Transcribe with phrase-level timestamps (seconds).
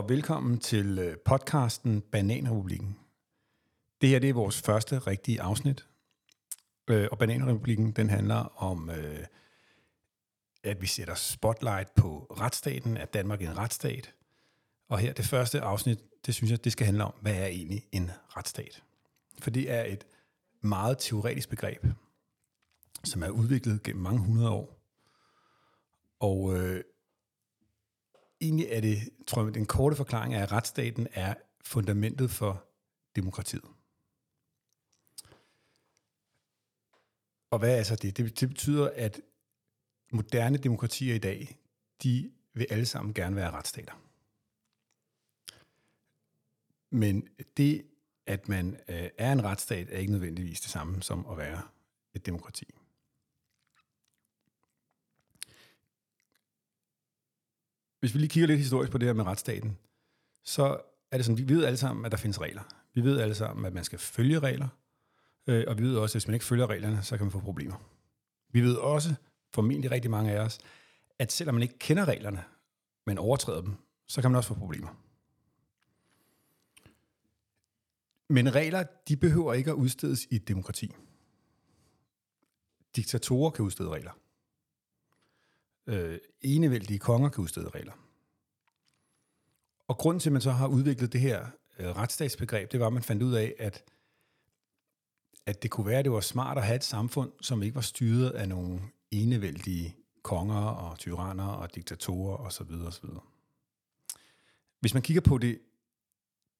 [0.00, 2.98] og velkommen til øh, podcasten Bananrepublikken.
[4.00, 5.86] Det her det er vores første rigtige afsnit,
[6.90, 9.26] øh, og Bananrepublikken den handler om, øh,
[10.64, 14.14] at vi sætter spotlight på retsstaten, at Danmark er en retsstat.
[14.88, 17.82] Og her det første afsnit, det synes jeg, det skal handle om, hvad er egentlig
[17.92, 18.82] en retsstat?
[19.38, 20.06] For det er et
[20.60, 21.86] meget teoretisk begreb,
[23.04, 24.80] som er udviklet gennem mange hundrede år.
[26.20, 26.84] Og øh,
[28.40, 32.64] egentlig er det, tror jeg, den korte forklaring er, at retsstaten er fundamentet for
[33.16, 33.64] demokratiet.
[37.50, 38.16] Og hvad er så det?
[38.16, 39.20] Det, betyder, at
[40.12, 41.58] moderne demokratier i dag,
[42.02, 43.92] de vil alle sammen gerne være retsstater.
[46.90, 47.86] Men det,
[48.26, 51.62] at man øh, er en retsstat, er ikke nødvendigvis det samme som at være
[52.14, 52.79] et demokrati.
[58.00, 59.78] Hvis vi lige kigger lidt historisk på det her med retsstaten,
[60.44, 62.62] så er det sådan, vi ved alle sammen, at der findes regler.
[62.94, 64.68] Vi ved alle sammen, at man skal følge regler,
[65.46, 67.40] øh, og vi ved også, at hvis man ikke følger reglerne, så kan man få
[67.40, 67.76] problemer.
[68.52, 69.14] Vi ved også,
[69.54, 70.58] formentlig rigtig mange af os,
[71.18, 72.44] at selvom man ikke kender reglerne,
[73.06, 73.74] men overtræder dem,
[74.06, 74.88] så kan man også få problemer.
[78.28, 80.94] Men regler, de behøver ikke at udstedes i et demokrati.
[82.96, 84.12] Diktatorer kan udstede regler.
[85.90, 87.92] Øh, enevældige konger kan udstede regler.
[89.88, 91.46] Og grunden til, at man så har udviklet det her
[91.78, 93.84] øh, retsstatsbegreb, det var, at man fandt ud af, at,
[95.46, 97.80] at det kunne være, at det var smart at have et samfund, som ikke var
[97.80, 102.72] styret af nogle enevældige konger og tyranner og diktatorer osv.
[102.86, 103.08] osv.
[104.80, 105.60] Hvis man kigger på det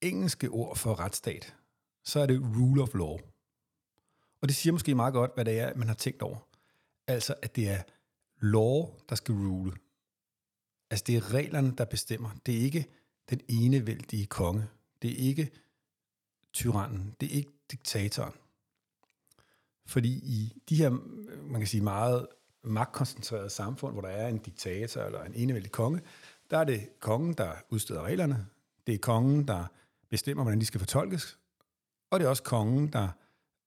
[0.00, 1.54] engelske ord for retsstat,
[2.04, 3.18] så er det rule of law.
[4.40, 6.38] Og det siger måske meget godt, hvad det er, man har tænkt over.
[7.06, 7.82] Altså, at det er
[8.44, 9.72] law, der skal rule.
[10.90, 12.30] Altså, det er reglerne, der bestemmer.
[12.46, 12.86] Det er ikke
[13.30, 14.66] den enevældige konge.
[15.02, 15.50] Det er ikke
[16.52, 17.14] tyrannen.
[17.20, 18.32] Det er ikke diktatoren.
[19.86, 20.90] Fordi i de her,
[21.42, 22.26] man kan sige, meget
[22.62, 26.00] magtkoncentrerede samfund, hvor der er en diktator eller en enevældig konge,
[26.50, 28.46] der er det kongen, der udsteder reglerne.
[28.86, 29.66] Det er kongen, der
[30.10, 31.38] bestemmer, hvordan de skal fortolkes.
[32.10, 33.08] Og det er også kongen, der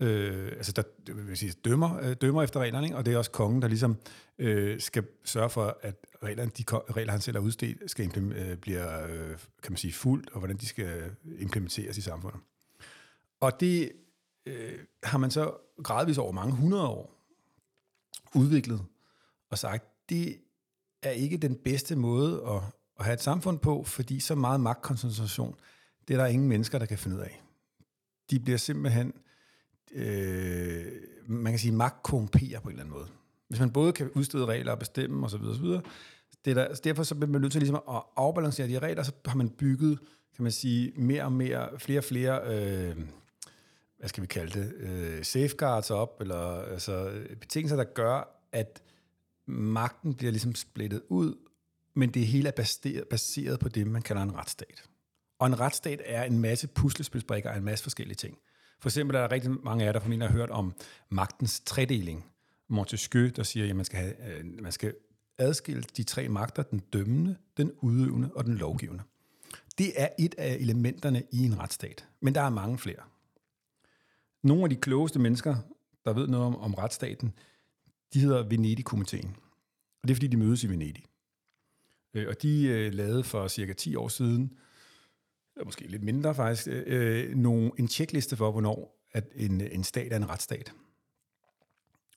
[0.00, 0.82] øh, altså der
[1.14, 2.96] vil sige, dømmer, øh, dømmer efter reglerne, ikke?
[2.96, 3.96] og det er også kongen, der ligesom
[4.38, 9.06] øh, skal sørge for, at reglerne, de regler, han selv har udstedt, skal øh, bliver,
[9.06, 12.40] øh, kan man sige, fuldt, og hvordan de skal implementeres i samfundet.
[13.40, 13.92] Og det
[14.46, 17.14] øh, har man så gradvist over mange hundrede år
[18.34, 18.82] udviklet
[19.50, 20.36] og sagt, det
[21.02, 22.62] er ikke den bedste måde at,
[22.98, 25.54] at have et samfund på, fordi så meget magtkoncentration,
[26.08, 27.42] det er der ingen mennesker, der kan finde ud af.
[28.30, 29.29] De bliver simpelthen øh,
[29.94, 30.84] øh,
[31.26, 33.08] man kan sige, magt korrumperer på en eller anden måde.
[33.48, 35.42] Hvis man både kan udstede regler og bestemme osv.
[35.42, 35.66] osv.
[36.44, 39.36] Det der, derfor så bliver man nødt til ligesom at afbalancere de regler, så har
[39.36, 39.98] man bygget,
[40.36, 42.96] kan man sige, mere og mere, flere og flere, øh,
[43.98, 48.82] hvad skal vi kalde det, øh, safeguards op, eller altså betingelser, der gør, at
[49.46, 51.34] magten bliver ligesom splittet ud,
[51.94, 54.84] men det hele er baseret, baseret på det, man kalder en retsstat.
[55.38, 58.38] Og en retsstat er en masse puslespilsbrikker af en masse forskellige ting.
[58.80, 60.74] For eksempel er der rigtig mange af jer, der formentlig har hørt om
[61.08, 62.26] magtens tredeling.
[62.68, 64.94] Montesquieu, der siger, at man skal, have, øh, man skal
[65.38, 69.02] adskille de tre magter, den dømmende, den udøvende og den lovgivende.
[69.78, 73.02] Det er et af elementerne i en retsstat, men der er mange flere.
[74.42, 75.56] Nogle af de klogeste mennesker,
[76.04, 77.32] der ved noget om, om retsstaten,
[78.14, 79.36] de hedder Venedig-komiteen.
[80.02, 81.04] Og det er, fordi de mødes i Venedig.
[82.14, 84.52] Øh, og de øh, lavede for cirka 10 år siden
[85.64, 90.12] måske lidt mindre faktisk, øh, øh, nogle, en tjekliste for, hvornår at en, en stat
[90.12, 90.72] er en retsstat.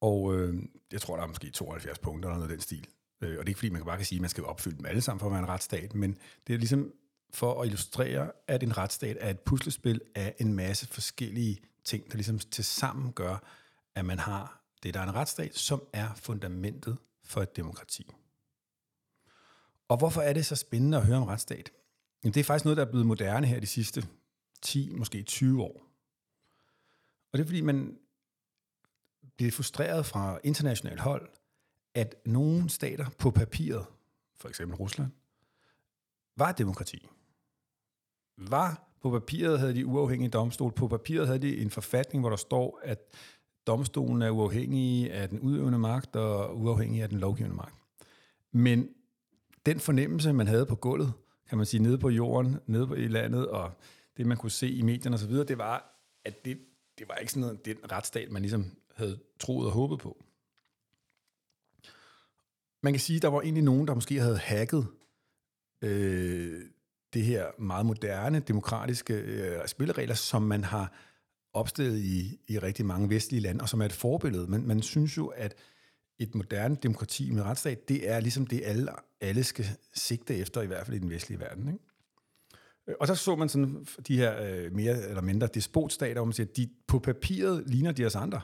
[0.00, 0.62] Og øh,
[0.92, 2.86] jeg tror, der er måske 72 punkter eller noget af den stil.
[3.20, 4.76] Øh, og det er ikke fordi, man kan bare kan sige, at man skal opfylde
[4.76, 6.92] dem alle sammen for at være en retsstat, men det er ligesom
[7.30, 12.14] for at illustrere, at en retsstat er et puslespil af en masse forskellige ting, der
[12.14, 13.36] ligesom til sammen gør,
[13.94, 18.10] at man har det, der er en retsstat, som er fundamentet for et demokrati.
[19.88, 21.70] Og hvorfor er det så spændende at høre om retsstat?
[22.24, 24.06] Jamen, det er faktisk noget, der er blevet moderne her de sidste
[24.62, 25.82] 10, måske 20 år.
[27.32, 27.98] Og det er fordi, man
[29.36, 31.28] bliver frustreret fra internationalt hold,
[31.94, 33.86] at nogle stater på papiret,
[34.36, 35.10] for eksempel Rusland,
[36.36, 37.08] var demokrati.
[38.36, 40.72] Var på papiret havde de uafhængige domstol.
[40.72, 42.98] På papiret havde de en forfatning, hvor der står, at
[43.66, 47.74] domstolen er uafhængig af den udøvende magt og uafhængig af den lovgivende magt.
[48.52, 48.88] Men
[49.66, 51.12] den fornemmelse, man havde på gulvet,
[51.48, 53.72] kan man sige, nede på jorden, nede på i landet, og
[54.16, 56.58] det, man kunne se i medierne osv., det var, at det,
[56.98, 60.24] det var ikke sådan noget, den retsstat, man ligesom havde troet og håbet på.
[62.82, 64.86] Man kan sige, at der var egentlig nogen, der måske havde hacket
[65.82, 66.62] øh,
[67.14, 70.92] det her meget moderne, demokratiske øh, spilleregler, som man har
[71.52, 74.46] opstillet i, i rigtig mange vestlige lande, og som er et forbillede.
[74.46, 75.54] Men man synes jo, at
[76.18, 78.90] et moderne demokrati med retsstat, det er ligesom det, alle,
[79.20, 81.68] alle skal sigte efter, i hvert fald i den vestlige verden.
[81.68, 81.84] Ikke?
[82.88, 86.32] Øh, og så så man sådan de her øh, mere eller mindre despotstater, hvor man
[86.32, 88.40] siger, at de på papiret ligner de os andre.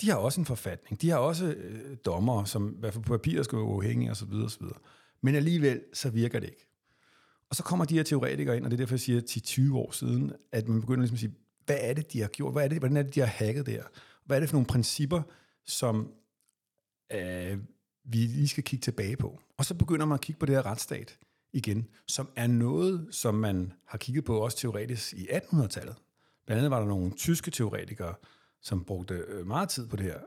[0.00, 1.02] De har også en forfatning.
[1.02, 4.32] De har også øh, dommer, som i hvert fald på papiret skal være uafhængige osv.
[4.32, 4.66] osv.
[5.20, 6.68] Men alligevel, så virker det ikke.
[7.50, 9.78] Og så kommer de her teoretikere ind, og det er derfor, jeg siger til 20
[9.78, 11.34] år siden, at man begynder ligesom at sige,
[11.66, 12.52] hvad er det, de har gjort?
[12.52, 13.82] Hvad er det, hvordan er det, de har hacket der?
[14.24, 15.22] Hvad er det for nogle principper,
[15.64, 16.12] som
[17.14, 17.58] øh,
[18.04, 19.40] vi lige skal kigge tilbage på?
[19.56, 21.18] Og så begynder man at kigge på det her retsstat
[21.52, 25.96] igen, som er noget, som man har kigget på også teoretisk i 1800-tallet.
[26.46, 28.14] Blandt andet var der nogle tyske teoretikere,
[28.62, 30.18] som brugte øh, meget tid på det her,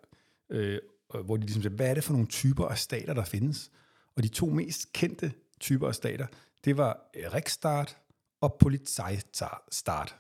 [0.50, 0.80] øh,
[1.26, 3.72] hvor de ligesom sagde, hvad er det for nogle typer af stater, der findes?
[4.16, 6.28] Og de to mest kendte typer af stater,
[6.66, 7.98] det var øh, Riksstaat
[8.42, 10.16] og Polizeistaat.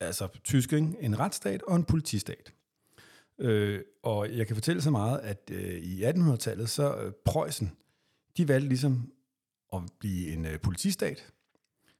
[0.00, 2.52] Altså tysk, en retsstat og en politistat.
[3.40, 7.72] Øh, og jeg kan fortælle så meget, at øh, i 1800-tallet, så øh, Preussen,
[8.36, 9.12] de valgte ligesom
[9.72, 11.32] at blive en øh, politistat,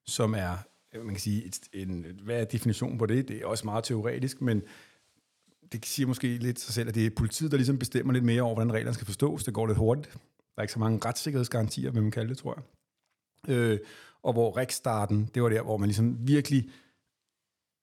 [0.07, 0.57] som er,
[0.95, 3.29] øh, man kan sige, et, en, hvad er definitionen på det?
[3.29, 4.63] Det er også meget teoretisk, men
[5.73, 8.43] det siger måske lidt sig selv, at det er politiet, der ligesom bestemmer lidt mere
[8.43, 9.45] over, hvordan reglerne skal forstås.
[9.45, 10.13] Det går lidt hurtigt.
[10.13, 10.19] Der
[10.57, 12.65] er ikke så mange retssikkerhedsgarantier, vil man kalde det, tror jeg.
[13.55, 13.79] Øh,
[14.23, 16.71] og hvor Riksstaten, det var der, hvor man ligesom virkelig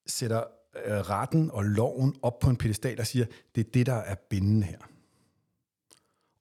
[0.08, 0.44] sætter
[0.86, 3.26] Øh, retten og loven op på en pedestal og siger,
[3.56, 4.80] det er det, der er bindende her.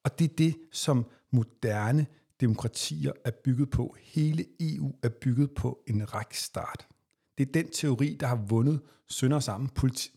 [0.05, 2.06] Og det er det, som moderne
[2.41, 3.97] demokratier er bygget på.
[4.00, 6.87] Hele EU er bygget på en rækstart.
[7.38, 9.71] Det er den teori, der har vundet sønder sammen.
[9.71, 10.17] Politi-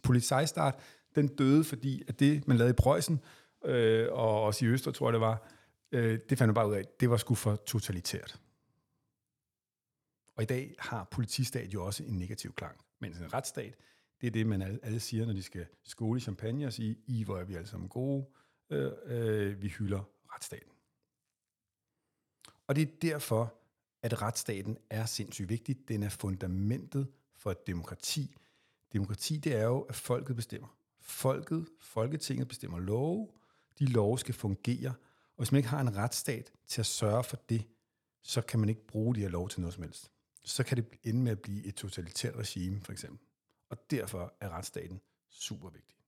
[1.15, 3.19] den døde, fordi at det, man lavede i Preussen,
[3.65, 5.47] øh, og også i Øster, tror jeg det var,
[5.91, 8.39] øh, det fandt man bare ud af, det var sgu for totalitært.
[10.35, 12.77] Og i dag har politistat jo også en negativ klang.
[12.99, 13.75] Mens en retsstat,
[14.21, 16.97] det er det, man alle, alle siger, når de skal skåle i champagne og sige,
[17.07, 18.25] i hvor er vi alle sammen gode,
[18.69, 20.71] øh, øh, vi hylder retsstaten.
[22.67, 23.53] Og det er derfor,
[24.01, 25.87] at retsstaten er sindssygt vigtig.
[25.87, 28.35] Den er fundamentet for et demokrati.
[28.93, 30.67] Demokrati, det er jo, at folket bestemmer.
[30.99, 33.27] Folket, Folketinget bestemmer love.
[33.79, 34.89] De love skal fungere.
[34.89, 37.63] Og hvis man ikke har en retsstat til at sørge for det,
[38.23, 40.11] så kan man ikke bruge de her lov til noget som helst.
[40.43, 43.19] Så kan det ende med at blive et totalitært regime, for eksempel.
[43.69, 45.98] Og derfor er retsstaten super vigtig.